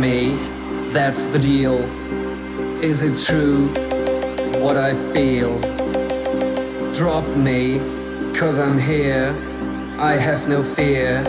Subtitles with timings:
[0.00, 0.36] Me,
[0.92, 1.78] that's the deal.
[2.82, 3.68] Is it true
[4.60, 5.60] what I feel?
[6.92, 7.78] Drop me,
[8.34, 9.34] cause I'm here.
[9.98, 11.22] I have no fear.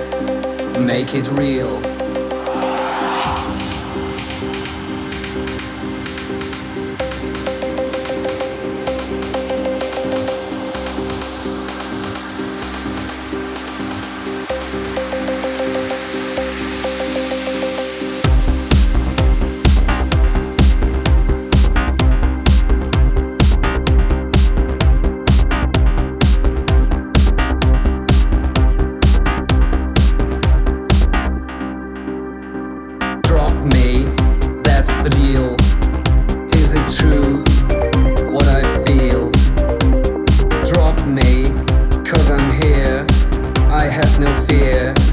[0.80, 1.93] Make it real.
[33.74, 34.04] Me,
[34.64, 35.56] that's the deal.
[36.60, 37.44] Is it true
[38.32, 39.32] what I feel?
[40.66, 41.46] Drop me,
[42.06, 43.06] cause I'm here.
[43.70, 45.13] I have no fear.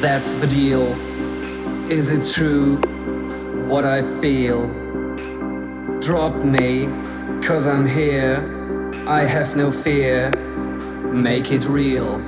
[0.00, 0.94] That's the deal.
[1.90, 2.76] Is it true
[3.68, 4.68] what I feel?
[6.00, 6.86] Drop me,
[7.42, 8.90] cause I'm here.
[9.06, 10.30] I have no fear.
[11.12, 12.18] Make it real.